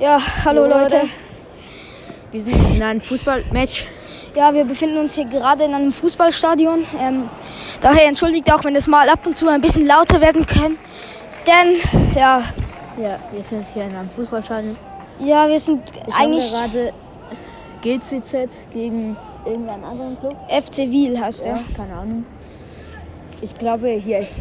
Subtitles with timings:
[0.00, 1.02] Ja, hallo Leute.
[2.32, 3.86] Wir sind in einem Fußballmatch.
[4.34, 6.84] Ja, wir befinden uns hier gerade in einem Fußballstadion.
[6.98, 7.26] Ähm,
[7.80, 10.78] daher entschuldigt auch, wenn es mal ab und zu ein bisschen lauter werden kann.
[11.46, 11.76] Denn,
[12.14, 12.42] ja,
[13.00, 14.76] Ja, wir sind hier in einem Fußballstadion.
[15.18, 16.92] ja, wir sind Ich eigentlich gerade
[17.82, 20.36] GCZ gegen irgendeinen anderen Club.
[20.48, 21.76] FC Wiel heißt Ja, er.
[21.76, 22.24] keine Ahnung.
[23.42, 24.40] Ich glaube, hier ist.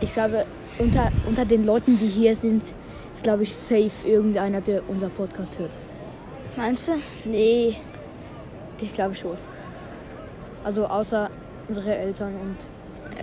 [0.00, 0.44] Ich glaube,
[0.78, 2.74] unter, unter den Leuten, die hier sind,
[3.14, 5.78] ist, glaube ich, safe irgendeiner, der unser Podcast hört.
[6.56, 6.92] Meinst du?
[7.24, 7.76] Nee.
[8.80, 9.36] Ich glaube schon.
[10.64, 11.30] Also außer
[11.68, 12.56] unsere Eltern und.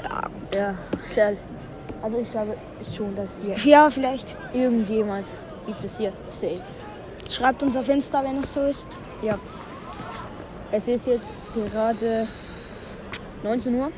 [0.04, 0.55] Ja, gut.
[0.55, 0.76] Ja,
[1.16, 1.38] der-
[2.02, 2.55] also ich glaube
[2.96, 4.35] schon, dass hier Ja, vielleicht.
[4.54, 5.27] irgendjemand
[5.68, 6.62] gibt es hier safe.
[7.30, 8.88] Schreibt uns auf Insta, wenn es so ist.
[9.21, 9.38] Ja.
[10.71, 11.27] Es ist jetzt
[11.71, 12.27] gerade
[13.44, 13.91] 19 Uhr.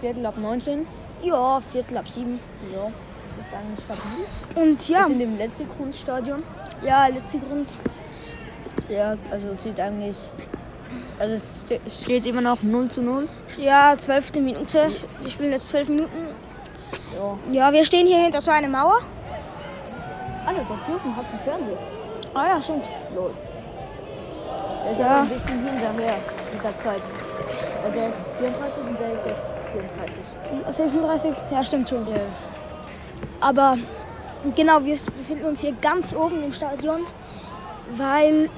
[0.00, 0.86] Viertel ab 19.
[1.22, 2.40] Ja, Viertel ab sieben.
[2.72, 2.90] Ja,
[3.54, 4.62] eigentlich stabil.
[4.70, 6.42] Und ja, Wir sind im letzten Grundstadion.
[6.82, 7.72] ja, letzter Grund.
[8.88, 10.16] Ja, also sieht eigentlich.
[11.18, 13.28] Also es ste- steht immer noch 0 zu 0.
[13.58, 14.90] Ja, zwölfte Minute.
[15.20, 16.28] Wir spielen jetzt zwölf Minuten.
[17.16, 17.38] Ja.
[17.52, 18.98] Ja, wir stehen hier hinter so einer Mauer.
[20.46, 21.78] Alter, der Kuchen hat einen Fernseher.
[22.34, 22.90] Ah ja, stimmt.
[23.14, 23.30] Lol.
[24.84, 25.22] Der ist Ja.
[25.22, 26.16] ein bisschen hinterher
[26.52, 27.02] mit der Zeit.
[27.82, 29.40] Weil der ist 34 und der ist jetzt
[29.72, 30.76] 34.
[30.76, 31.32] 36?
[31.50, 32.06] Ja, stimmt schon.
[32.08, 32.14] Ja.
[33.40, 33.76] Aber
[34.54, 37.00] genau, wir befinden uns hier ganz oben im Stadion,
[37.96, 38.48] weil,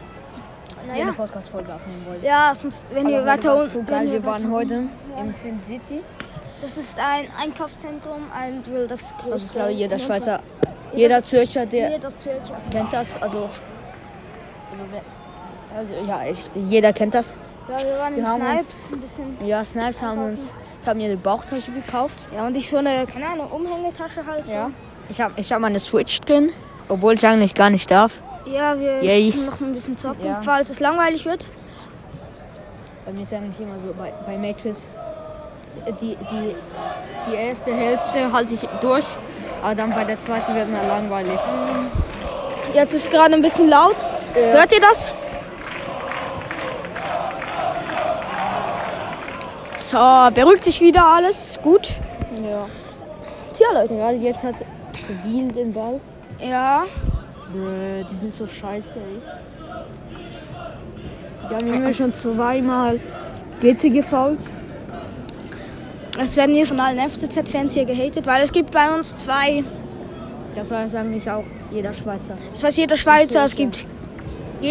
[0.83, 2.27] eine naja, Podcast-Folge aufnehmen wollte.
[2.27, 4.11] ja, sonst, wenn wir weiter unten, so geil.
[4.11, 6.03] Wir waren heute unten- im Sin City.
[6.61, 9.33] Das ist ein Einkaufszentrum, ein wohl das größte.
[9.33, 10.41] Also ich glaube, jeder Schweizer,
[10.95, 12.61] jeder Zürcher, der Jeder Zürcher.
[12.71, 13.15] kennt das.
[13.21, 13.49] Also,
[14.71, 17.37] also, wer- ja, ich, jeder kennt das.
[17.69, 18.51] Ja, wir waren Wir in haben uns-
[18.87, 19.47] Snipes ein bisschen.
[19.47, 20.51] Ja, Snipes haben uns,
[20.89, 22.29] habe mir eine Bauchtasche gekauft.
[22.35, 24.55] Ja, und ich so eine, keine Ahnung, Umhängetasche halt so.
[24.55, 24.71] Ja.
[25.09, 26.51] Ich habe ich hab meine Switch drin,
[26.89, 28.21] obwohl ich eigentlich gar nicht darf.
[28.45, 29.27] Ja, wir Yay.
[29.27, 30.41] müssen noch ein bisschen zocken, Ja.
[30.43, 31.49] falls es langweilig wird.
[33.05, 34.87] Bei mir ist eigentlich immer so bei, bei Matches.
[36.01, 36.55] Die, die,
[37.31, 39.05] die erste Hälfte halte ich durch,
[39.63, 41.39] aber dann bei der zweiten wird mir langweilig.
[42.75, 43.97] Jetzt ist gerade ein bisschen laut.
[44.35, 45.11] Hört ihr das?
[49.77, 49.97] So,
[50.35, 51.59] beruhigt sich wieder alles.
[51.63, 51.93] Gut.
[52.43, 52.67] Ja.
[53.53, 53.95] Tja, Leute.
[53.95, 54.57] Gerade jetzt hat
[55.25, 56.01] Wiel den Ball.
[56.41, 56.85] Ja.
[57.53, 59.23] Brö, die sind so scheiße, ey.
[61.49, 62.99] Die haben mir schon zweimal
[63.61, 64.41] GC gefault.
[66.19, 69.63] Es werden hier von allen FCZ-Fans hier gehatet, weil es gibt bei uns zwei.
[70.55, 72.35] Das weiß eigentlich auch jeder Schweizer.
[72.53, 73.45] Das weiß jeder Schweizer.
[73.45, 73.87] Es gibt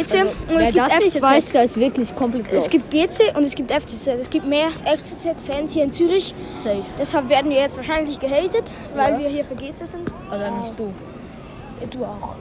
[0.03, 1.21] GC und es gibt nicht FCZ.
[1.21, 4.07] weiß, ist wirklich komplett Es gibt GC und es gibt FCZ.
[4.19, 6.33] Es gibt mehr FCZ-Fans hier in Zürich.
[6.63, 6.83] safe.
[6.99, 9.19] Deshalb werden wir jetzt wahrscheinlich gehatet, weil Ja.
[9.19, 10.13] wir hier für GC sind.
[10.29, 10.93] Also nicht du.
[11.91, 12.35] Du auch.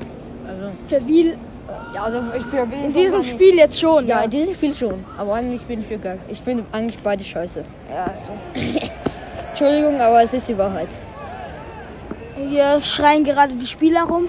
[0.47, 1.37] Also, Für Wiel.
[1.95, 4.07] ja, also ich für Wiel In diesem Spiel jetzt schon.
[4.07, 5.05] Ja, in diesem Spiel schon.
[5.19, 6.19] Aber eigentlich bin ich für geil.
[6.29, 7.63] Ich finde eigentlich beide scheiße.
[7.91, 8.33] ja so.
[9.51, 10.89] Entschuldigung, aber es ist die Wahrheit.
[12.49, 14.29] Hier schreien gerade die Spieler rum.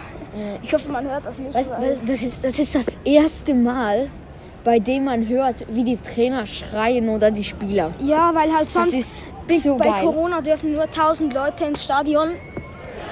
[0.62, 1.54] Ich hoffe, man hört das nicht.
[1.54, 4.10] Weißt, weil- das, ist, das ist das erste Mal,
[4.64, 7.92] bei dem man hört, wie die Trainer schreien oder die Spieler.
[8.00, 9.14] ja, weil halt sonst ist
[9.48, 10.02] bei, so bei.
[10.02, 12.32] Corona dürfen nur 1000 Leute ins Stadion.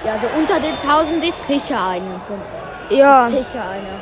[0.04, 2.20] Ja, also unter den 1000 ist sicher einer.
[2.90, 3.26] Ja.
[3.28, 4.00] ist sicher einer.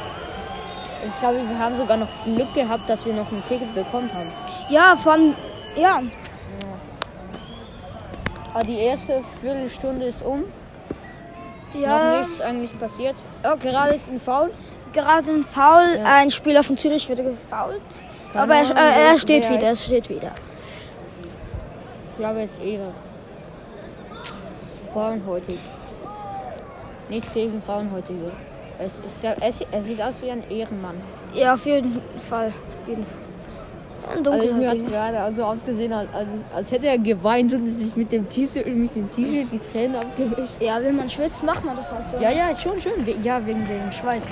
[1.07, 4.31] Ich glaube, wir haben sogar noch Glück gehabt, dass wir noch ein Ticket bekommen haben.
[4.69, 5.35] Ja, von.
[5.77, 6.01] Ja.
[8.55, 10.45] Aber die erste Viertelstunde ist um.
[11.75, 12.13] Ja.
[12.13, 13.17] Noch nichts eigentlich passiert.
[13.45, 14.51] Oh, gerade ist ein Foul.
[14.93, 15.97] Gerade ein Foul.
[15.99, 16.05] Ja.
[16.05, 17.81] Ein Spieler von Zürich wurde gefoult.
[18.33, 18.69] Keine Aber er, äh,
[19.05, 19.67] er wer- steht wieder.
[19.69, 20.33] Er steht wieder.
[22.11, 22.93] Ich glaube, es ist Ehre.
[24.93, 25.59] Braunhäutig.
[27.09, 28.33] Nichts gegen Braunhäutige.
[28.79, 31.01] Es, ja- es, er sieht aus wie ein Ehrenmann.
[31.35, 32.49] Ja, auf jeden Fall.
[32.49, 33.19] Auf jeden Fall.
[34.17, 36.09] Ein Also mir hat gerade so ausgesehen, als,
[36.55, 40.55] als, hätte er geweint und sich mit dem T-Shirt die Tränen abgewischt.
[40.61, 42.17] Ja, wenn man schwitzt, macht man das halt so.
[42.19, 43.07] Ja, ja, schon, schon.
[43.07, 44.27] We- Ja, wegen dem Schweiß.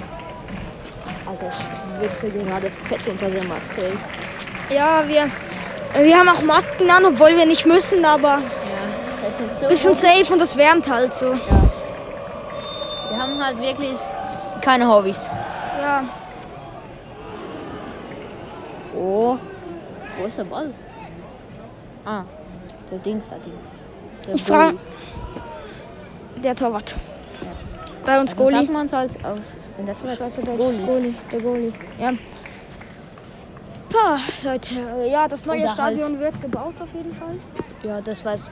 [1.27, 3.83] Alter, ich schwitze gerade fett unter der Maske.
[4.75, 5.31] Ja, wir,
[6.05, 8.41] wir haben auch Masken an, obwohl wir nicht müssen, aber Ja,
[9.23, 11.33] das ist so bisschen safe und das wärmt halt so.
[11.33, 13.99] Wir haben halt wirklich
[14.61, 15.31] keine Hobbys.
[15.81, 16.03] Ja,
[18.97, 19.37] Oh,
[20.21, 20.73] wo ist der Ball?
[22.05, 22.25] Ah,
[22.91, 23.53] der Dings hat ihn.
[24.27, 24.79] Der ich frage.
[26.43, 26.97] Der Torwart.
[28.05, 28.73] Bei uns Also sagt Goalie.
[28.73, 29.39] man es halt auf,
[29.79, 30.19] in der Schweiz.
[30.45, 30.87] Goalie.
[30.87, 31.15] Goalie.
[31.33, 31.73] Der Goalie.
[31.99, 32.13] Ja.
[33.91, 34.75] Pah, Leute,
[35.11, 35.69] ja, das neue.
[35.69, 37.37] Stadion wird gebaut auf jeden Fall.
[37.83, 38.51] Ja, das weiß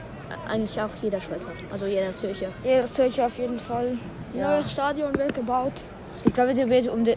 [0.49, 1.51] eigentlich auch jeder Schweizer.
[1.71, 2.49] Also jeder Zürcher.
[2.63, 3.97] Ja, höre ich auf jeden Fall.
[4.33, 4.51] Ja.
[4.51, 5.83] Neues Stadion wird gebaut.
[6.25, 7.15] Ich glaube, der wird um die,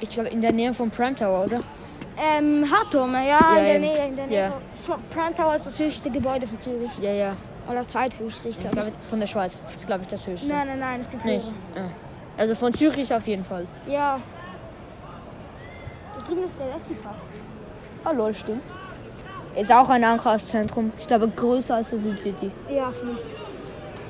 [0.00, 1.62] ich glaube in der Nähe von Prime Tower, oder?
[2.16, 3.78] Ähm, Hartum, ja, Ja, in der.
[3.80, 4.38] Nähe, in der Nähe.
[4.38, 4.52] Ja.
[4.78, 6.90] Von Prime Tower ist das höchste Gebäude von Zürich.
[7.00, 7.36] Ja, ja.
[7.68, 8.76] Oder zweithöchste, ich glaube.
[8.76, 9.62] glaube von der Schweiz.
[9.66, 10.48] Das ist glaube ich das höchste.
[10.48, 11.46] Nein, nein, nein, es gibt Nicht.
[11.74, 11.88] Ja.
[12.36, 13.66] Also von Zürich auf jeden Fall.
[13.86, 14.18] Ja.
[16.14, 17.16] Da drüben ist der letzte Park.
[18.04, 18.62] Ah, lol, stimmt.
[19.56, 20.92] Ist auch ein Einkaufszentrum.
[20.98, 22.50] Ich glaube größer als der Süd City.
[22.68, 23.16] Ja, viel.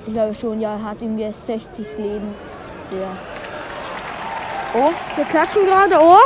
[0.06, 2.34] Ich glaube schon, ja, hat irgendwie 60 Läden.
[2.90, 3.16] Ja.
[4.74, 6.18] Oh, Wir klatschen gerade, oh.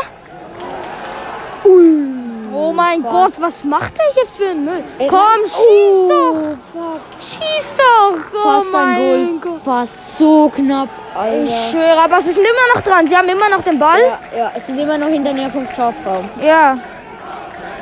[2.69, 3.03] Oh mein.
[3.03, 4.85] Gott, was macht er hier für ein Müll?
[4.99, 5.49] Ey, Komm, nein.
[5.49, 6.57] schieß Oh, doch!
[6.73, 7.01] Fuck.
[7.21, 8.19] Schieß doch!
[8.35, 9.41] Oh Fast ein mein Goal.
[9.41, 9.63] Gott.
[9.65, 11.45] Fast so knapp, Alter.
[11.45, 13.07] Ich schwöre, aber sie sind immer noch dran.
[13.09, 14.01] Sie haben immer noch den Ball.
[14.01, 16.29] Ja, ja, es sind immer noch in der Nähe vom Strafraum.
[16.43, 16.77] Ja.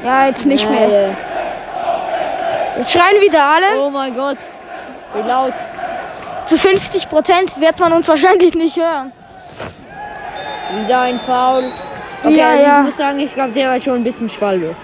[0.05, 0.89] Ja, jetzt nicht mehr.
[0.89, 1.17] Geil.
[2.77, 3.81] Jetzt schreien wieder alle.
[3.87, 4.39] Oh mein Gott.
[5.15, 5.55] Wie laut.
[6.47, 9.13] Zu 50 Prozent wird man uns wahrscheinlich nicht hören.
[10.75, 11.73] Wieder ein Foul.
[12.27, 12.79] Okay, Ja, also ja.
[12.81, 14.75] ich muss sagen, ich glaube, der war schon ein bisschen schwalbe.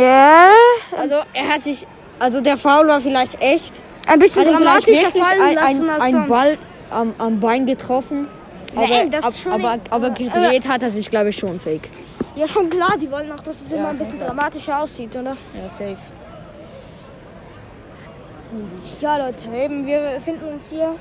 [0.00, 0.50] Ja.
[0.96, 1.86] Also er hat sich,
[2.18, 3.72] also der Foul war vielleicht echt.
[4.06, 6.28] Ein bisschen vielleicht dramatischer fallen ein, lassen ein, als ein sonst.
[6.28, 6.58] Ball
[6.90, 8.28] am, am Bein getroffen.
[8.74, 11.58] Aber, Nein, das ab- ist schon aber, aber gedreht hat er sich, glaube ich, schon
[11.58, 11.88] fake.
[12.34, 12.94] Ja, schon klar.
[13.00, 15.30] Die wollen auch, dass es immer Ja, ein bisschen dramatischer aussieht, oder?
[15.54, 15.96] Ja, safe.
[19.00, 20.94] Ja, Leute, eben, wir befinden uns hier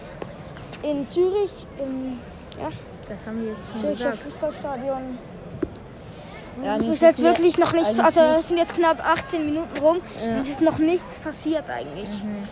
[0.84, 2.20] in Zürich, im
[2.60, 2.70] ja,
[3.08, 4.24] Das haben wir jetzt schon Züricher gesagt.
[4.24, 5.18] Fußballstadion.
[6.64, 8.40] Ja, Es nicht ist jetzt wirklich noch nichts, eigentlich also nicht.
[8.40, 10.32] es sind jetzt knapp 18 Minuten rum Ja.
[10.34, 12.10] und es ist noch nichts passiert eigentlich.
[12.24, 12.44] Mhm.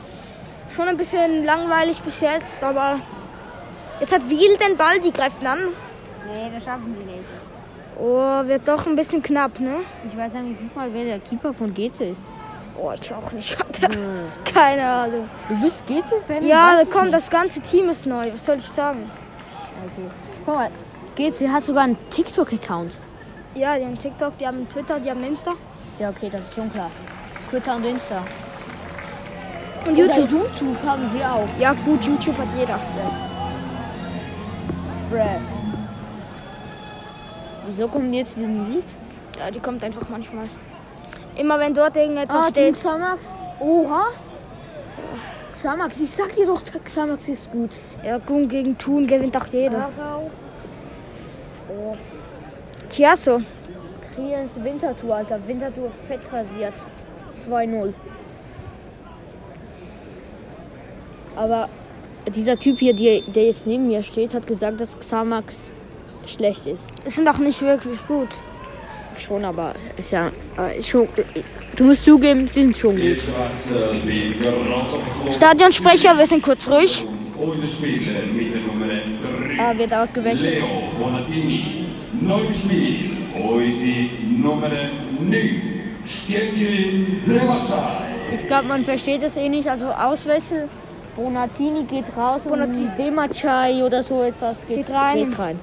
[0.69, 2.99] Schon ein bisschen langweilig bis jetzt, aber
[3.99, 5.59] jetzt hat Wiel den Ball, die greifen an.
[6.27, 7.23] Nee, das schaffen sie nicht.
[7.99, 9.77] Oh, wird doch ein bisschen knapp, ne?
[10.07, 12.25] Ich weiß eigentlich nicht mal, wer der Keeper von GC ist.
[12.77, 13.55] Oh, ich auch nicht.
[14.53, 15.29] Keine Ahnung.
[15.47, 16.45] Du bist GC-Fan?
[16.45, 18.33] Ja, komm, das ganze Team ist neu.
[18.33, 19.09] Was soll ich sagen?
[19.85, 20.09] Okay.
[20.45, 20.69] Guck mal,
[21.15, 22.99] GC hat sogar einen TikTok-Account.
[23.55, 25.51] Ja, die haben TikTok, die haben Twitter, die haben Insta.
[25.99, 26.89] Ja, okay, das ist schon klar.
[27.49, 28.23] Twitter und Insta.
[29.85, 30.31] Und Oder YouTube.
[30.31, 31.47] YouTube haben sie auch.
[31.59, 32.79] Ja, gut, YouTube hat jeder.
[35.09, 35.39] Bruh.
[37.67, 38.83] Wieso kommt jetzt diese Musik?
[39.39, 40.45] Ja, die kommt einfach manchmal.
[41.35, 42.75] Immer wenn dort irgendetwas Ah, steht.
[42.75, 43.25] Xamax.
[43.59, 44.05] Oha.
[45.63, 47.79] Xamax, ich sag dir doch, Xamax ist gut.
[48.03, 49.89] Ja, Gun gegen Thun gewinnt auch jeder.
[49.97, 50.29] Aarau.
[51.69, 51.95] Oh,
[52.89, 53.37] Chiasso.
[54.13, 55.39] Kriens Wintertour, Alter.
[55.47, 56.73] Wintertour fett rasiert.
[57.47, 57.93] 2-0.
[61.37, 61.69] Aber
[62.35, 65.71] dieser Typ hier, der, der jetzt neben mir steht, hat gesagt, dass Xamax
[66.25, 66.89] schlecht ist.
[67.05, 68.27] Es sind auch nicht wirklich gut.
[69.19, 71.07] Schon, aber ist ja äh, schon.
[71.75, 73.17] Du musst zugeben, sie sind schon gut.
[75.31, 77.03] Stadionsprecher, wir sind kurz ruhig.
[77.37, 77.43] 3,
[79.59, 80.61] Ah, wird ausgewechselt.
[80.61, 80.67] Leo
[80.97, 81.85] Bonatini.
[82.21, 84.09] Neu im Spiel, unsere
[84.41, 84.69] Nummer
[85.19, 85.61] 9,
[86.05, 88.05] Stjetjen Dremachai.
[88.33, 89.67] Ich glaube, man versteht es eh nicht.
[89.67, 90.69] Also Auswechsel.
[91.15, 92.87] Bonatini geht raus Bonatini.
[92.87, 95.29] und Demachai oder so etwas geht, Geht rein.
[95.29, 95.59] Geht rein.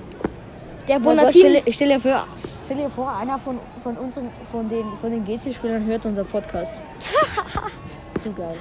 [0.88, 1.58] Der Bonatini.
[1.61, 2.26] stell, stell, dir vor,
[2.70, 6.81] stell dir vor, einer von, von unseren, von den, von den GC-Spielern hört unser Podcast.
[8.22, 8.55] Zu geil.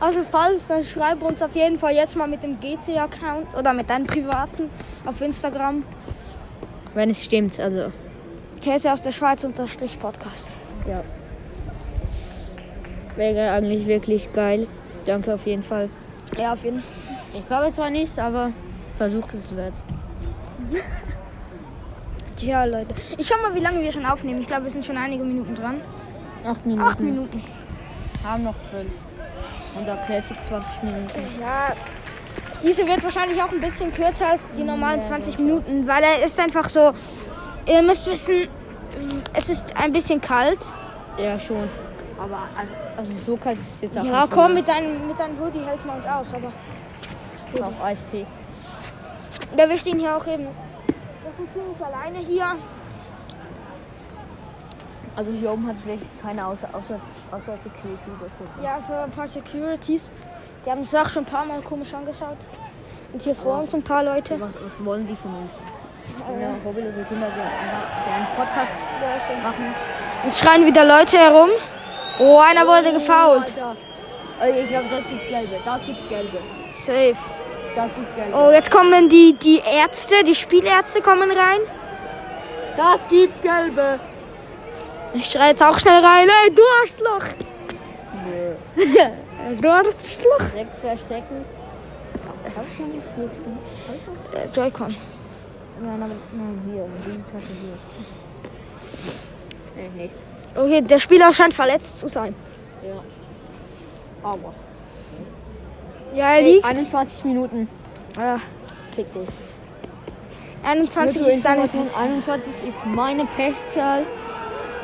[0.00, 3.88] Also falls, dann schreib uns auf jeden Fall jetzt mal mit dem GC-Account oder mit
[3.88, 4.68] deinem privaten
[5.06, 5.82] auf Instagram.
[6.92, 7.90] Wenn es stimmt, also.
[8.60, 10.50] Käse aus der Schweiz unterstrich Podcast.
[10.86, 11.02] Ja.
[13.16, 14.66] Wäre eigentlich wirklich geil.
[15.06, 15.88] Danke auf jeden Fall.
[16.36, 17.38] Ja, auf jeden Fall.
[17.38, 18.50] Ich glaube zwar nicht, aber
[18.96, 19.74] versucht es wert.
[22.44, 22.94] Tja, Leute.
[23.16, 24.38] Ich schau mal, wie lange wir schon aufnehmen.
[24.40, 25.80] Ich glaube, wir sind schon einige Minuten dran.
[26.46, 26.86] Acht Minuten.
[26.86, 27.42] Acht Minuten.
[28.22, 28.92] Haben noch zwölf.
[29.74, 31.22] Unser Classic 20 Minuten.
[31.40, 31.72] Ja,
[32.62, 36.38] diese wird wahrscheinlich auch ein bisschen kürzer als die normalen 20 Minuten, weil er ist
[36.38, 36.92] einfach so.
[37.66, 38.46] Ihr müsst wissen,
[39.32, 40.60] es ist ein bisschen kalt.
[41.16, 41.66] Ja, schon.
[42.18, 45.40] Aber also, also so kalt ist es jetzt auch Ja, komm, mit deinem, mit deinem
[45.40, 46.52] Hoodie hält man uns aus, aber
[47.52, 48.26] mit auch Eistee.
[49.56, 50.48] der wischt ihn hier auch eben.
[51.24, 52.56] Wir sind ziemlich alleine hier.
[55.16, 57.00] Also hier oben hat wirklich keine außer, außer,
[57.30, 58.62] außer Security hinten.
[58.62, 60.10] Ja, so ein paar Securities.
[60.66, 62.36] Die haben uns auch schon ein paar Mal komisch angeschaut.
[63.12, 64.38] Und hier vor uns ein paar Leute.
[64.38, 65.54] Was, was wollen die von uns?
[66.40, 68.84] Ja, hobbylose Kinder, die, die einen Podcast
[69.42, 69.74] machen.
[70.24, 71.48] Jetzt schreien wieder Leute herum.
[72.18, 73.44] Oh, einer wurde gefault.
[73.56, 73.76] Alter.
[74.38, 75.56] Also ich glaube, das gibt gelbe.
[75.64, 76.38] Das gibt gelbe.
[76.74, 77.16] Safe.
[77.74, 78.36] Das gibt gelbe.
[78.36, 81.60] Oh, jetzt kommen die, die Ärzte, die Spielärzte kommen rein.
[82.76, 84.00] Das gibt gelbe.
[85.12, 86.28] Ich schreie jetzt auch schnell rein.
[86.28, 87.26] Ey, du Arschloch.
[89.60, 90.50] du Arschloch.
[90.52, 91.44] Direkt verstecken.
[92.56, 93.32] Hab ich schon gefühlt?
[94.34, 94.94] Äh, Joy-Con.
[95.80, 97.78] Nein, aber nein, hier, diese Tasche hier.
[99.76, 100.30] Nee, nichts.
[100.54, 102.34] Okay, der Spieler scheint verletzt zu sein.
[102.82, 103.02] Ja.
[104.22, 104.54] Aber.
[106.14, 106.64] Ja, er liegt.
[106.64, 107.68] 21 Minuten.
[108.16, 108.40] Ja,
[108.94, 109.28] Fick dich.
[110.62, 114.04] 21 Nur zur ist seine Information, 21 ist meine Pechzahl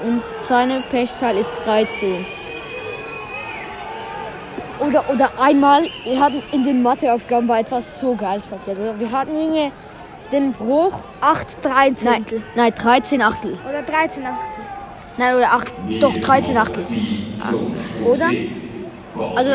[0.02, 2.26] und seine Pechzahl ist 13.
[4.80, 8.98] Oder, oder einmal, wir hatten in den Matheaufgaben war etwas so Geiles passiert, oder?
[8.98, 9.72] Wir hatten irgendwie
[10.32, 10.98] den Bruch.
[11.20, 12.08] 8 13.
[12.08, 12.24] Nein,
[12.56, 13.58] nein, 13 Achtel.
[13.68, 14.64] Oder 13 Achtel.
[15.18, 16.84] Nein, oder 8, doch 13 Achtel.
[18.04, 18.30] Oder?
[19.36, 19.50] Also,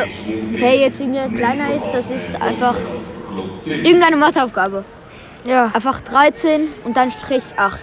[0.51, 2.75] wer jetzt irgendwie kleiner ist, das ist einfach
[3.65, 4.86] irgendeine Matheaufgabe.
[5.45, 5.65] Ja.
[5.65, 7.79] Einfach 13 und dann Strich 8.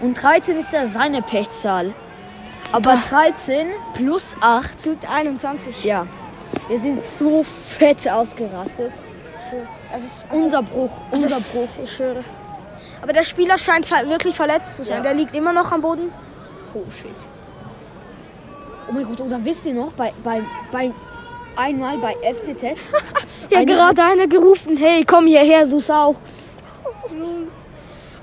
[0.00, 1.94] Und 13 ist ja seine Pechzahl.
[2.72, 5.84] Aber 13 plus 8, Tut 21.
[5.84, 6.06] ja.
[6.68, 8.92] Wir sind so fett ausgerastet.
[9.90, 11.68] Das ist Unser Bruch, unser Bruch.
[11.82, 12.22] Ich schwöre.
[13.02, 14.98] Aber der Spieler scheint wirklich verletzt zu sein.
[14.98, 15.02] Ja.
[15.02, 16.12] Der liegt immer noch am Boden.
[16.74, 17.10] Oh shit.
[18.88, 20.92] Oh mein Gott, oder wisst ihr noch, bei, bei, bei
[21.58, 22.62] einmal bei FCZ,
[23.50, 26.16] Ja, Eine- gerade einer gerufen, hey, komm hierher, du Sau.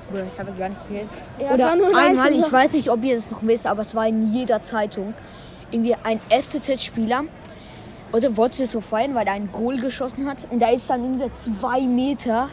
[0.09, 1.09] Bruder, ich habe gar nicht gehört.
[1.39, 3.95] Ja, Oder nur ein einmal, ich weiß nicht, ob ihr es noch wisst, aber es
[3.95, 5.13] war in jeder Zeitung.
[5.71, 7.23] Irgendwie ein FCZ-Spieler
[8.11, 10.45] oder wollte so feiern, weil er ein Goal geschossen hat.
[10.51, 12.49] Und da ist dann irgendwie zwei Meter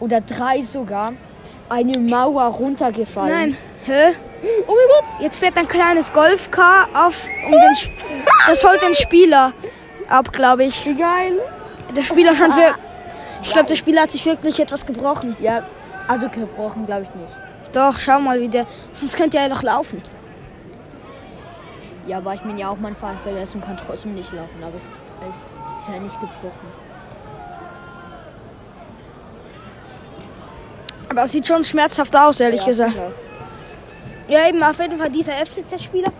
[0.00, 1.12] oder drei sogar
[1.68, 3.32] eine Mauer runtergefallen.
[3.52, 3.56] Nein.
[3.84, 4.14] Hä?
[4.66, 5.20] Oh mein Gott.
[5.22, 7.90] Jetzt fährt ein kleines Golfcar auf um den Sch
[8.48, 9.52] Das holt den Spieler
[10.12, 10.84] ab, glaube ich.
[10.86, 11.40] Wie geil.
[11.94, 12.76] Der Spieler scheint wirklich.
[13.42, 15.36] Ich glaube, der Spieler hat sich wirklich etwas gebrochen.
[15.40, 15.64] Ja,
[16.06, 17.32] also gebrochen glaube ich nicht.
[17.72, 18.66] Doch, schau mal wieder.
[18.92, 20.02] Sonst könnte er ja doch laufen.
[22.06, 24.62] Ja, aber ich bin ja auch manchmal verletzt und kann trotzdem nicht laufen.
[24.62, 24.90] Aber es,
[25.28, 26.68] es ist ja nicht gebrochen.
[31.08, 32.92] Aber es sieht schon schmerzhaft aus, ehrlich Ja, gesagt.
[32.94, 33.10] klar.
[34.28, 36.12] Ja, eben auf jeden Fall dieser FCZ-Spieler.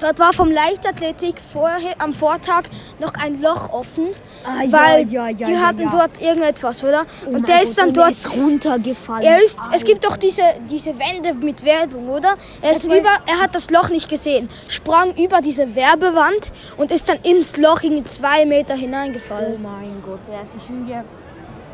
[0.00, 2.62] Dort war vom Leichtathletik vorher, am Vortag
[2.98, 4.06] noch ein Loch offen,
[4.44, 5.90] Ah, weil ja, ja, die ja, hatten ja.
[5.90, 7.04] dort irgendetwas, oder?
[7.26, 8.10] Oh und der Gott, ist dann dort.
[8.12, 9.22] ist runtergefallen.
[9.26, 12.36] Er ist, es gibt doch diese, diese Wände mit Werbung, oder?
[12.62, 17.06] Er ist über, er hat das Loch nicht gesehen, sprang über diese Werbewand und ist
[17.10, 19.60] dann ins Loch in zwei Meter Oh hineingefallen.
[19.62, 20.94] mein Gott, er hat sich irgendwie,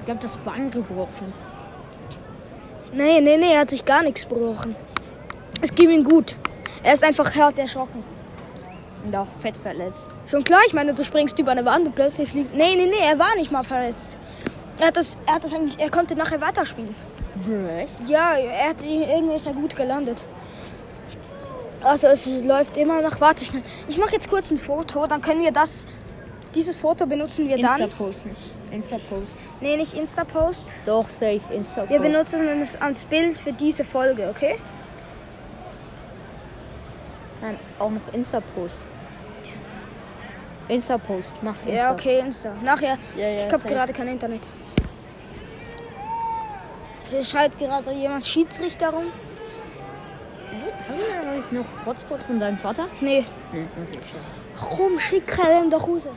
[0.00, 1.32] ich glaube, das Bein gebrochen.
[2.92, 4.74] Nee, nee, nee, er hat sich gar nichts gebrochen.
[5.60, 6.34] Es ging ihm gut.
[6.82, 8.02] Er ist einfach hart erschrocken.
[9.06, 10.16] Und auch fett verletzt.
[10.26, 12.52] Schon klar, ich meine, du springst über eine Wand und plötzlich fliegt.
[12.54, 14.18] Nee, nee, nee, er war nicht mal verletzt.
[14.80, 16.94] Er hat das, er hat das eigentlich, er konnte nachher weiterspielen.
[17.78, 18.08] Echt?
[18.08, 20.24] Ja, er hat irgendwie ist er gut gelandet.
[21.82, 23.20] Also es läuft immer noch.
[23.20, 23.62] Warte schnell.
[23.86, 25.86] Ich mache jetzt kurz ein Foto, dann können wir das.
[26.54, 27.80] Dieses Foto benutzen wir dann.
[27.80, 28.36] Insta-Posten.
[28.72, 29.32] Insta-Post.
[29.60, 30.74] Nee, nicht Insta-Post.
[30.84, 31.90] Doch, safe, Insta-Post.
[31.90, 34.56] Wir benutzen es als Bild für diese Folge, okay?
[37.40, 38.74] Nein, auch noch Insta-Post.
[40.68, 41.72] Insta-Post, mach Insta.
[41.72, 42.52] Ja, okay, Insta.
[42.62, 42.98] Nachher.
[43.16, 43.68] Ja, ja, ich safe.
[43.68, 44.50] gerade kein Internet.
[47.10, 49.12] Hier schreit gerade jemand Schiedsrichter rum.
[50.88, 52.86] Haben wir eigentlich noch Hotspot von deinem Vater?
[53.00, 54.74] Nee, Nee, okay, schade.
[54.76, 56.08] Komm, schick den doch raus.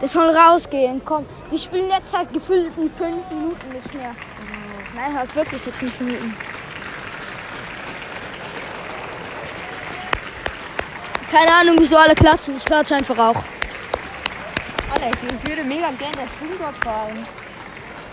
[0.00, 1.26] Der soll rausgehen, komm.
[1.50, 4.14] Die spielen jetzt halt gefühlt in fünf Minuten nicht mehr.
[4.94, 6.34] Nein, halt wirklich seit fünf Minuten.
[11.30, 12.56] Keine Ahnung, wieso alle klatschen.
[12.56, 13.42] Ich klatsche einfach auch.
[15.02, 17.26] Alex, ich würde mega gerne das Ding dort fahren.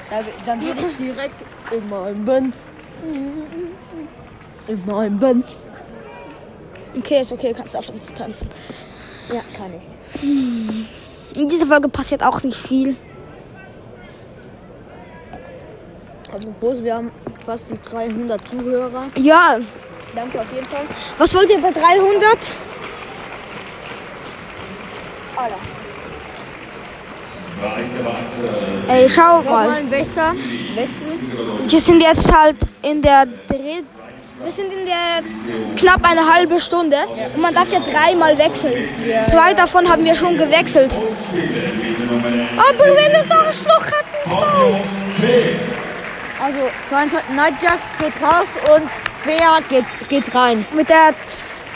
[0.09, 1.35] Da, dann würde ich direkt
[1.71, 2.55] in meinem Benz.
[4.67, 5.71] In meinem Benz.
[6.97, 8.49] Okay, ist okay, kannst aufhören zu tanzen.
[9.29, 11.37] Ja, kann ich.
[11.37, 12.95] In dieser Folge passiert auch nicht viel.
[16.31, 17.11] Apropos, wir haben
[17.45, 19.09] fast die 300 Zuhörer.
[19.15, 19.57] Ja,
[20.15, 20.85] Danke auf jeden Fall.
[21.17, 22.37] was wollt ihr bei 300?
[25.35, 25.57] Alter.
[28.87, 29.83] Ey, schau mal.
[31.67, 33.81] Wir sind jetzt halt in der Dreh.
[34.43, 35.23] Wir sind in der
[35.75, 36.97] knapp eine halbe Stunde
[37.33, 38.87] und man darf ja dreimal wechseln.
[39.23, 40.99] Zwei davon haben wir schon gewechselt.
[42.57, 44.87] Aber wenn das Arschloch hat einen Fault.
[46.39, 48.89] Also, 22 Nightjack geht raus und
[49.23, 50.65] Fair geht, geht rein.
[50.73, 51.15] Mit der.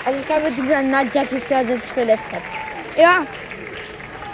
[0.06, 2.42] Also, ich glaube, dieser Nightjack ist ja, der sich verletzt hat.
[2.98, 3.26] Ja.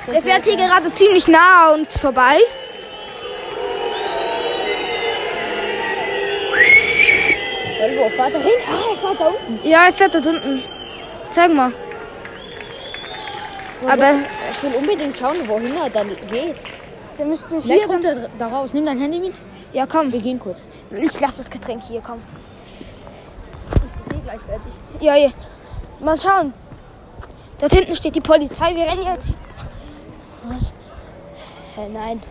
[0.07, 2.37] Der fährt hier gerade ziemlich nah an uns vorbei.
[7.97, 8.51] Wo fährt er hin?
[8.67, 9.67] Ah, er fährt da unten.
[9.67, 10.63] Ja, er fährt dort unten.
[11.29, 11.71] Zeig mal.
[13.87, 14.13] Aber
[14.51, 16.57] Ich will unbedingt schauen, wohin er dann geht.
[17.17, 18.73] Der müsste hier Vielleicht kommt er da raus.
[18.73, 19.41] Nimm dein Handy mit.
[19.73, 20.11] Ja, komm.
[20.11, 20.67] Wir gehen kurz.
[20.91, 22.21] Ich lasse das Getränk hier, komm.
[23.73, 24.71] Ich bin gleich fertig.
[24.99, 25.29] Ja, ja.
[25.99, 26.53] Mal schauen.
[27.59, 28.75] Dort hinten steht die Polizei.
[28.75, 29.33] Wir rennen jetzt.
[30.49, 30.73] Was?
[31.75, 32.21] Hä, nein.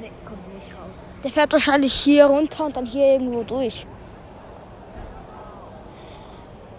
[0.00, 0.92] Nee, komm nicht raus.
[1.24, 3.86] Der fährt wahrscheinlich hier runter und dann hier irgendwo durch.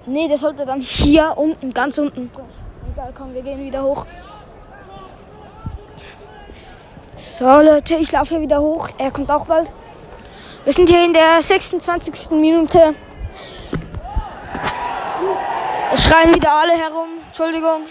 [0.05, 2.31] Nee, der sollte dann hier unten, ganz unten.
[2.93, 4.05] Egal, komm, wir gehen wieder hoch.
[7.15, 8.87] So, Leute, ich laufe hier wieder hoch.
[8.97, 9.71] Er kommt auch bald.
[10.63, 12.31] Wir sind hier in der 26.
[12.31, 12.95] Minute.
[15.91, 17.09] Es schreien wieder alle herum.
[17.27, 17.81] Entschuldigung.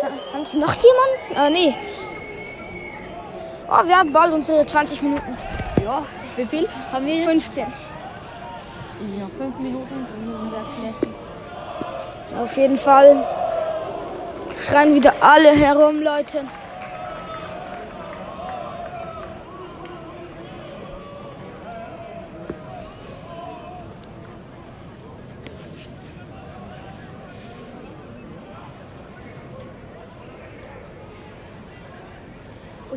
[0.00, 1.36] Ha- Haben Sie noch jemanden?
[1.36, 1.74] Ah, nee.
[3.68, 5.36] Oh, wir haben bald unsere 20 Minuten.
[5.82, 6.02] Ja,
[6.36, 7.26] wie viel haben wir jetzt?
[7.26, 7.66] 15.
[7.66, 10.06] Noch fünf Minuten.
[10.40, 11.14] Unser Knecht.
[12.40, 13.24] Auf jeden Fall
[14.64, 16.44] schreien wieder alle herum, Leute.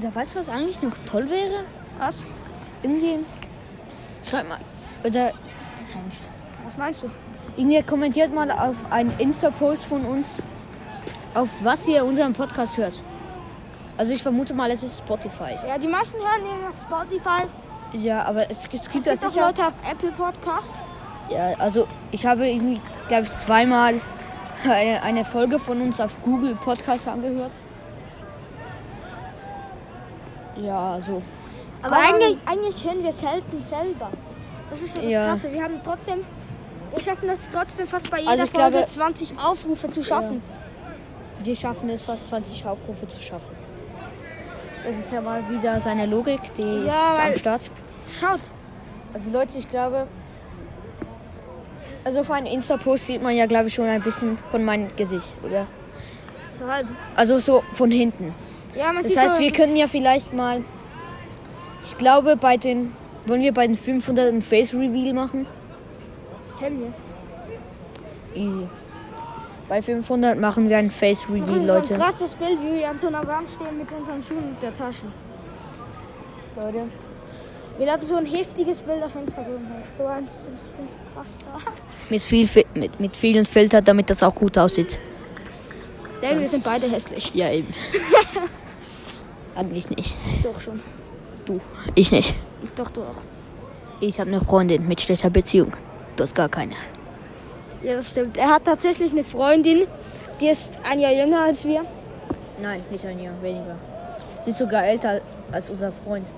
[0.05, 1.63] Oder weißt du, was eigentlich noch toll wäre?
[1.97, 2.23] Was?
[2.83, 3.25] Irgendwie.
[4.29, 4.59] Schreib mal.
[5.03, 5.31] Oder.
[6.63, 7.09] Was meinst du?
[7.57, 10.37] Irgendwie kommentiert mal auf einen Insta-Post von uns,
[11.33, 13.01] auf was ihr unseren Podcast hört.
[13.97, 15.57] Also ich vermute mal, es ist Spotify.
[15.67, 17.47] Ja, die meisten hören den auf Spotify.
[17.93, 19.47] Ja, aber es, es gibt ja sicher.
[19.47, 20.73] Leute auf Apple Podcast.
[21.31, 23.99] Ja, also ich habe irgendwie, glaube ich, zweimal
[24.69, 27.53] eine, eine Folge von uns auf Google Podcast angehört.
[30.57, 31.21] Ja, so.
[31.81, 34.09] Aber eigentlich, eigentlich hören wir selten selber.
[34.69, 35.27] Das ist ja das Ja.
[35.27, 35.51] Krasse.
[35.53, 36.19] Wir haben trotzdem,
[36.93, 40.41] wir schaffen das trotzdem fast bei jeder Also Folge glaube- 20 Aufrufe zu schaffen.
[41.43, 43.55] Wir schaffen es fast 20 Aufrufe zu schaffen.
[44.85, 47.71] Das ist ja mal wieder seine Logik, die Ja, ist am Start.
[48.19, 48.39] Schaut.
[49.13, 50.07] Also Leute, ich glaube,
[52.03, 55.35] also auf einem Insta-Post sieht man ja, glaube ich, schon ein bisschen von meinem Gesicht,
[55.43, 55.65] oder?
[56.59, 56.87] So halb.
[57.15, 58.33] Also so von hinten.
[58.77, 60.63] Ja, man Das heißt, wir können ja vielleicht mal,
[61.81, 62.93] ich glaube, bei den,
[63.25, 65.47] wollen wir bei den 500 ein Face-Reveal machen?
[66.59, 66.93] kennen
[68.33, 68.41] wir.
[68.41, 68.67] Easy.
[69.67, 71.87] Bei 500 machen wir ein Face-Reveal, Das ist Leute.
[71.87, 74.61] so ein krasses Bild, wie wir an so einer Wand stehen mit unseren Schuhen und
[74.61, 75.05] der Tasche.
[76.55, 76.83] Leute.
[77.77, 79.67] Wir hatten so ein heftiges Bild auf Instagram.
[79.69, 79.83] halt.
[79.97, 81.71] So ein so krass da.
[82.09, 84.99] Mit, viel, mit, mit vielen Filtern, damit das auch gut aussieht.
[86.21, 87.33] Denn wir sind beide hässlich.
[87.33, 87.73] Ja, eben.
[89.55, 90.17] Eigentlich nicht.
[90.43, 90.81] Doch schon.
[91.45, 91.59] Du.
[91.95, 92.35] Ich nicht.
[92.75, 93.17] Doch, du auch.
[94.01, 95.71] Ich habe eine Freundin mit schlechter Beziehung.
[96.15, 96.75] Du hast gar keine.
[97.81, 98.37] Ja, das stimmt.
[98.37, 99.87] Er hat tatsächlich eine Freundin,
[100.41, 101.85] die ist ein Jahr jünger als wir.
[102.61, 103.77] Nein, nicht ein Jahr, weniger.
[104.43, 106.31] Sie ist sogar älter als unser Freund.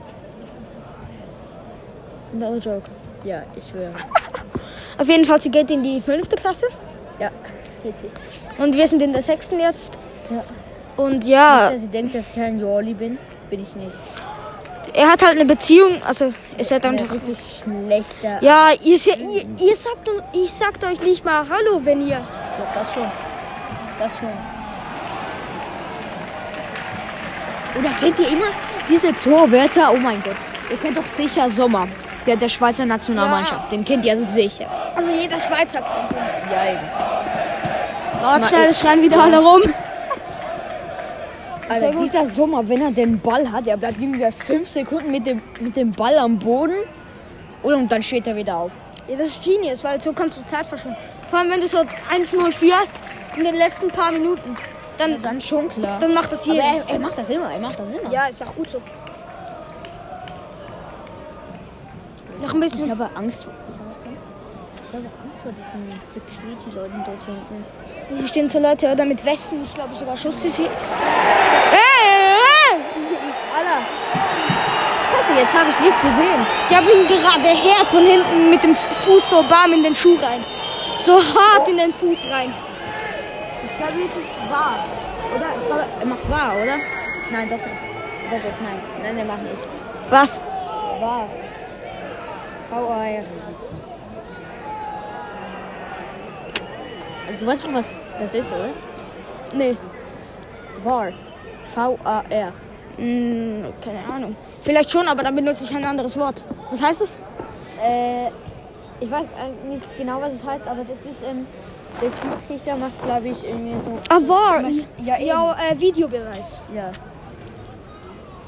[2.33, 2.89] No joke.
[3.23, 3.93] Ja, ich schwöre.
[4.97, 6.67] Auf jeden Fall, sie geht in die fünfte Klasse.
[7.19, 7.31] Ja.
[8.57, 9.97] Und wir sind in der sechsten jetzt.
[10.29, 10.43] Ja.
[10.97, 13.17] Und ja, Sie denkt, dass ich ein Jolly bin.
[13.49, 13.95] Bin ich nicht.
[14.93, 16.01] er hat halt eine Beziehung.
[16.03, 17.13] Also, ihr seid Ein einfach.
[17.13, 18.39] wirklich schlechter.
[18.41, 22.17] Ja, ihr, ihr, ihr sagt, ich sagt euch nicht mal Hallo, wenn ihr.
[22.57, 23.07] Doch, das schon.
[23.99, 24.29] Das schon.
[27.79, 28.47] Oder kennt ihr immer
[28.89, 29.91] diese Torwärter?
[29.93, 30.35] Oh mein Gott.
[30.71, 31.87] Ihr kennt doch sicher Sommer.
[32.25, 33.71] Der, der Schweizer Nationalmannschaft.
[33.71, 34.67] Den kennt ihr sicher.
[34.95, 36.17] Also, jeder Schweizer kennt ihn.
[36.51, 38.21] Ja, eben.
[38.21, 39.61] Warte schnell, schreien wieder alle rum.
[41.69, 45.41] Alter, dieser Sommer, wenn er den Ball hat, er bleibt irgendwie fünf Sekunden mit dem,
[45.59, 46.75] mit dem Ball am Boden.
[47.63, 48.71] Und dann steht er wieder auf.
[49.07, 50.97] Ja, das ist Genius, weil so kannst du Zeit verschwenden.
[51.29, 52.99] Vor allem, wenn du so 1-0 führst
[53.37, 54.55] in den letzten paar Minuten,
[54.97, 55.99] dann, Dann schon klar.
[55.99, 56.65] dann macht das Aber jeder.
[56.87, 58.11] er, er macht das immer, er macht das immer.
[58.11, 58.81] Ja, ist auch gut so.
[62.41, 62.85] Noch ein bisschen.
[62.85, 63.47] Ich habe Angst.
[64.89, 67.65] Ich habe Angst vor diesen Security-Leuten dort hinten.
[68.07, 70.67] Hier stehen so Leute oder mit Westen, ich glaube sogar Schuss ist hier.
[70.67, 72.31] Ey,
[72.71, 72.79] ey!
[73.53, 73.81] Alter!
[75.11, 76.45] Scheiße, jetzt habe ich nichts gesehen.
[76.69, 80.15] Die haben ihn gerade hart von hinten mit dem Fuß so bam in den Schuh
[80.21, 80.45] rein.
[80.99, 82.53] So hart in den Fuß rein.
[83.65, 84.85] Ich glaube, jetzt ist es wahr.
[85.35, 85.49] Oder?
[85.65, 86.77] Glaube, er macht wahr, oder?
[87.29, 87.67] Nein, doch nicht.
[88.31, 88.79] Doch, doch, nein.
[89.03, 89.67] Nein, er macht nicht.
[90.09, 90.39] Was?
[91.01, 91.27] Wahr.
[92.69, 93.23] V-A-R.
[97.27, 98.69] Also, du weißt schon, was das ist, oder?
[99.53, 99.75] Nee.
[100.83, 101.11] Wahr.
[101.65, 102.53] V-A-R.
[102.97, 104.35] Hm, keine Ahnung.
[104.61, 106.43] Vielleicht schon, aber dann benutze ich ein anderes Wort.
[106.71, 107.15] Was heißt es?
[107.83, 108.27] Äh,
[108.99, 109.27] ich weiß
[109.69, 111.45] nicht genau, was es heißt, aber das ist, ähm,
[112.01, 113.99] der Schiedsrichter macht, glaube ich, irgendwie so.
[114.09, 114.61] Ah, war.
[115.03, 116.63] Ja, Ja, äh, Videobeweis.
[116.73, 116.91] Ja.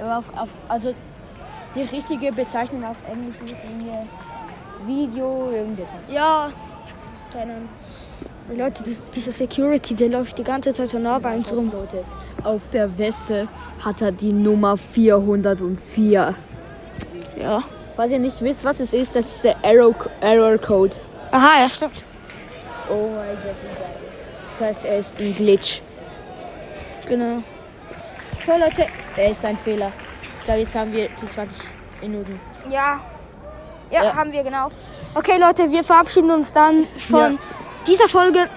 [0.01, 0.93] Aber auf, auf, also
[1.75, 4.07] die richtige Bezeichnung auf Englisch ist irgendwie
[4.87, 6.11] Video irgendetwas.
[6.11, 6.49] Ja.
[7.31, 7.69] Keine Ahnung.
[8.55, 8.83] Leute,
[9.13, 11.71] dieser Security, der läuft die ganze Zeit so nah bei uns rum.
[11.71, 12.03] Leute,
[12.43, 13.47] auf der Weste
[13.83, 16.35] hat er die Nummer 404.
[17.39, 17.63] Ja.
[17.95, 20.97] Falls ihr nicht wisst, was es ist, das ist der Error, Error Code.
[21.31, 22.05] Aha, ja, stimmt.
[22.89, 23.55] Oh mein Gott.
[24.45, 25.81] Das heißt, er ist ein Glitch.
[27.07, 27.43] Genau.
[28.45, 28.87] So, Leute.
[29.15, 29.91] Er ist ein Fehler.
[30.39, 31.63] Ich glaube, jetzt haben wir die 20
[32.01, 32.39] Minuten.
[32.69, 32.99] Ja.
[33.91, 34.15] Ja, Ja.
[34.15, 34.69] haben wir genau.
[35.13, 37.39] Okay, Leute, wir verabschieden uns dann von Ja.
[37.89, 38.49] Dieser Folge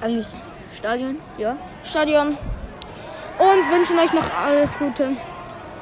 [0.00, 0.28] Eigentlich
[0.76, 1.56] Stadion, ja.
[1.82, 2.36] Stadion
[3.38, 5.16] und wünschen euch noch alles Gute.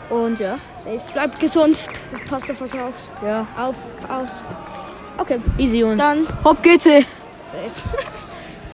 [0.08, 1.00] Und ja, Safe.
[1.12, 1.88] Bleibt gesund.
[2.30, 3.10] Passt auf euch aus.
[3.24, 3.46] ja.
[3.58, 3.74] Auf,
[4.08, 4.44] aus.
[5.18, 6.84] Okay, Easy und dann hopp geht's.
[6.84, 7.04] safe.